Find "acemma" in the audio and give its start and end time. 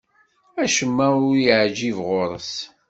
0.63-1.07